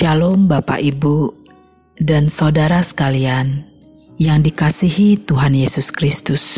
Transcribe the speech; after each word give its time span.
Shalom 0.00 0.48
Bapak 0.48 0.80
Ibu 0.80 1.28
dan 2.00 2.32
saudara 2.32 2.80
sekalian 2.80 3.68
yang 4.16 4.40
dikasihi 4.40 5.28
Tuhan 5.28 5.52
Yesus 5.52 5.92
Kristus. 5.92 6.56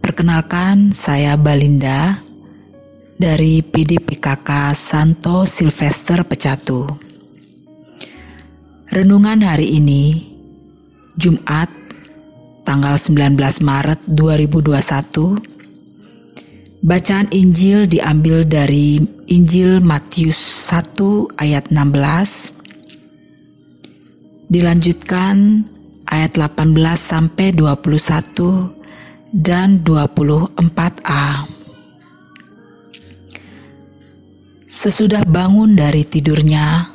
Perkenalkan 0.00 0.96
saya 0.96 1.36
Balinda 1.36 2.24
dari 3.20 3.60
PDPKK 3.60 4.72
Santo 4.72 5.44
Silvester 5.44 6.24
Pecatu. 6.24 6.88
Renungan 8.88 9.44
hari 9.44 9.76
ini 9.76 10.16
Jumat 11.12 11.68
tanggal 12.64 12.96
19 12.96 13.36
Maret 13.60 14.00
2021 14.08 15.55
Bacaan 16.86 17.26
Injil 17.34 17.90
diambil 17.90 18.46
dari 18.46 19.02
Injil 19.26 19.82
Matius 19.82 20.38
1 20.70 21.34
ayat 21.34 21.74
16 21.74 22.54
dilanjutkan 24.46 25.66
ayat 26.06 26.38
18 26.38 26.78
sampai 26.94 27.50
21 27.58 29.34
dan 29.34 29.82
24a. 29.82 31.50
Sesudah 34.70 35.26
bangun 35.26 35.74
dari 35.74 36.06
tidurnya, 36.06 36.86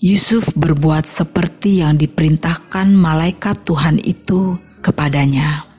Yusuf 0.00 0.56
berbuat 0.56 1.04
seperti 1.04 1.84
yang 1.84 2.00
diperintahkan 2.00 2.88
malaikat 2.88 3.68
Tuhan 3.68 4.00
itu 4.00 4.56
kepadanya. 4.80 5.75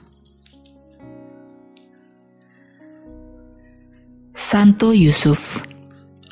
Santo 4.48 4.96
Yusuf 4.96 5.60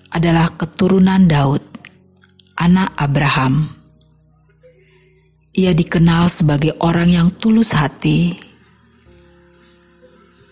adalah 0.07 0.47
keturunan 0.55 1.27
Daud, 1.27 1.59
anak 2.55 2.95
Abraham. 2.95 3.67
Ia 5.51 5.75
dikenal 5.75 6.31
sebagai 6.31 6.79
orang 6.79 7.11
yang 7.11 7.27
tulus 7.35 7.75
hati. 7.75 8.39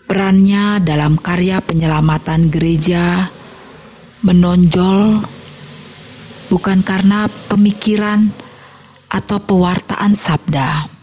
Perannya 0.04 0.84
dalam 0.84 1.16
karya 1.16 1.64
penyelamatan 1.64 2.52
gereja 2.52 3.32
menonjol 4.20 5.24
bukan 6.52 6.84
karena 6.84 7.32
pemikiran 7.48 8.28
atau 9.08 9.40
pewartaan 9.40 10.12
sabda 10.12 10.93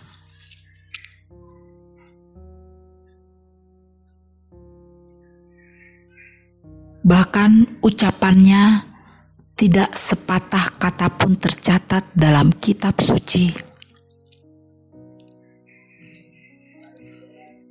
Bahkan 7.12 7.84
ucapannya 7.84 8.88
tidak 9.60 9.92
sepatah 9.92 10.80
kata 10.80 11.12
pun 11.12 11.36
tercatat 11.36 12.16
dalam 12.16 12.56
kitab 12.56 13.04
suci. 13.04 13.52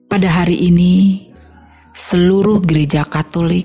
Pada 0.04 0.28
hari 0.28 0.68
ini, 0.68 1.24
seluruh 1.96 2.60
gereja 2.60 3.08
Katolik 3.08 3.64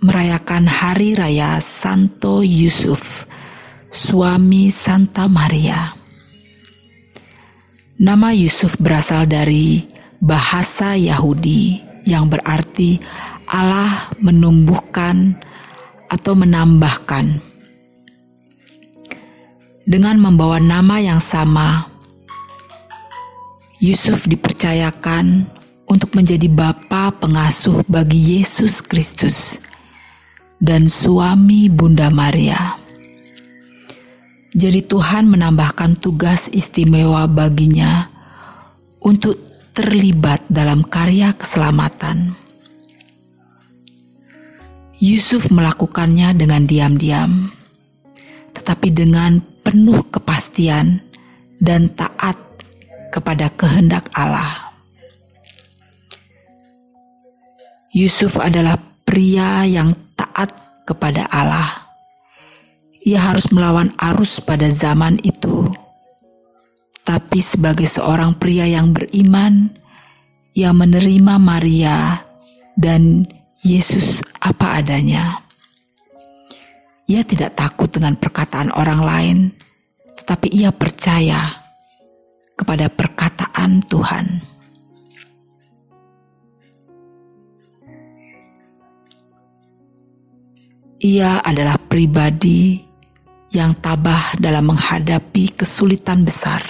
merayakan 0.00 0.64
hari 0.64 1.12
raya 1.12 1.60
Santo 1.60 2.40
Yusuf, 2.40 3.28
suami 3.92 4.72
Santa 4.72 5.28
Maria. 5.28 5.92
Nama 8.00 8.32
Yusuf 8.32 8.80
berasal 8.80 9.28
dari 9.28 9.84
bahasa 10.24 10.96
Yahudi 10.96 11.84
yang 12.08 12.32
berarti 12.32 12.96
Allah 13.54 14.10
menumbuhkan 14.18 15.38
atau 16.10 16.34
menambahkan. 16.34 17.38
Dengan 19.86 20.18
membawa 20.18 20.58
nama 20.58 20.98
yang 20.98 21.22
sama, 21.22 21.86
Yusuf 23.78 24.26
dipercayakan 24.26 25.46
untuk 25.86 26.18
menjadi 26.18 26.50
bapa 26.50 27.14
pengasuh 27.14 27.86
bagi 27.86 28.42
Yesus 28.42 28.82
Kristus 28.82 29.62
dan 30.58 30.90
suami 30.90 31.70
Bunda 31.70 32.10
Maria. 32.10 32.58
Jadi 34.50 34.82
Tuhan 34.82 35.30
menambahkan 35.30 36.02
tugas 36.02 36.50
istimewa 36.50 37.30
baginya 37.30 38.10
untuk 38.98 39.38
terlibat 39.74 40.42
dalam 40.50 40.82
karya 40.82 41.34
keselamatan. 41.38 42.43
Yusuf 45.02 45.50
melakukannya 45.50 46.38
dengan 46.38 46.70
diam-diam, 46.70 47.50
tetapi 48.54 48.94
dengan 48.94 49.42
penuh 49.66 50.06
kepastian 50.06 51.02
dan 51.58 51.90
taat 51.90 52.38
kepada 53.10 53.50
kehendak 53.58 54.06
Allah. 54.14 54.70
Yusuf 57.90 58.38
adalah 58.38 58.78
pria 59.02 59.66
yang 59.66 59.94
taat 60.14 60.50
kepada 60.86 61.26
Allah. 61.26 61.90
Ia 63.02 63.34
harus 63.34 63.50
melawan 63.50 63.90
arus 63.98 64.38
pada 64.42 64.70
zaman 64.70 65.18
itu, 65.26 65.70
tapi 67.02 67.42
sebagai 67.42 67.84
seorang 67.90 68.38
pria 68.38 68.64
yang 68.64 68.94
beriman, 68.94 69.74
ia 70.54 70.70
menerima 70.70 71.34
Maria 71.36 72.22
dan 72.78 73.26
Yesus 73.64 74.20
apa 74.44 74.76
adanya. 74.76 75.40
Ia 77.08 77.24
tidak 77.24 77.56
takut 77.56 77.88
dengan 77.88 78.12
perkataan 78.12 78.68
orang 78.76 79.00
lain, 79.00 79.38
tetapi 80.20 80.52
ia 80.52 80.68
percaya 80.68 81.48
kepada 82.60 82.92
perkataan 82.92 83.80
Tuhan. 83.88 84.26
Ia 91.00 91.40
adalah 91.40 91.80
pribadi 91.80 92.84
yang 93.48 93.80
tabah 93.80 94.36
dalam 94.36 94.76
menghadapi 94.76 95.56
kesulitan 95.56 96.20
besar. 96.20 96.60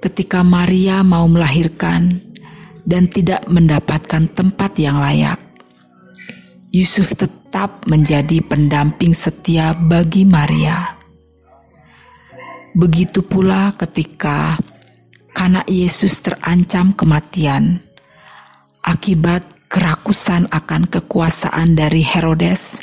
Ketika 0.00 0.40
Maria 0.40 1.04
mau 1.04 1.28
melahirkan, 1.28 2.29
dan 2.90 3.06
tidak 3.06 3.46
mendapatkan 3.46 4.26
tempat 4.34 4.74
yang 4.82 4.98
layak. 4.98 5.38
Yusuf 6.74 7.14
tetap 7.14 7.86
menjadi 7.86 8.42
pendamping 8.42 9.14
setia 9.14 9.70
bagi 9.78 10.26
Maria. 10.26 10.98
Begitu 12.74 13.22
pula 13.22 13.70
ketika 13.78 14.58
anak 15.38 15.66
Yesus 15.70 16.22
terancam 16.22 16.94
kematian 16.94 17.82
akibat 18.86 19.42
kerakusan 19.70 20.50
akan 20.50 20.90
kekuasaan 20.90 21.78
dari 21.78 22.02
Herodes. 22.02 22.82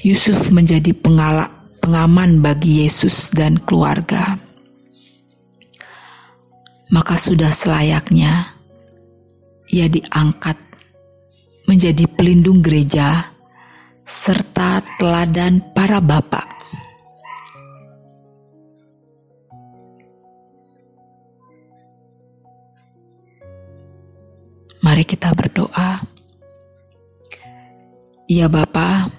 Yusuf 0.00 0.48
menjadi 0.54 0.96
pengalak, 0.96 1.50
pengaman 1.82 2.40
bagi 2.40 2.86
Yesus 2.86 3.30
dan 3.34 3.60
keluarga. 3.60 4.38
Maka 6.90 7.14
sudah 7.14 7.50
selayaknya 7.50 8.59
ia 9.70 9.86
diangkat 9.86 10.58
menjadi 11.70 12.04
pelindung 12.10 12.58
gereja 12.58 13.30
serta 14.02 14.82
teladan 14.98 15.62
para 15.70 16.02
bapak. 16.02 16.48
Mari 24.82 25.06
kita 25.06 25.30
berdoa. 25.38 26.02
Ya 28.30 28.46
Bapa, 28.46 29.10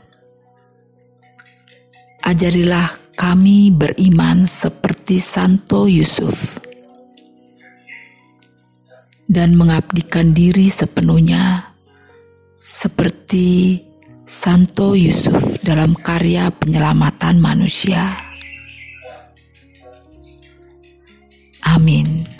ajarilah 2.23 2.87
kami 3.16 3.72
beriman 3.76 4.47
seperti 4.47 5.20
Santo 5.20 5.84
Yusuf 5.91 6.71
dan 9.31 9.55
mengabdikan 9.55 10.35
diri 10.35 10.67
sepenuhnya 10.67 11.72
seperti 12.59 13.79
Santo 14.28 14.91
Yusuf 14.91 15.63
dalam 15.63 15.95
karya 15.95 16.51
penyelamatan 16.51 17.39
manusia. 17.39 18.03
Amin. 21.63 22.30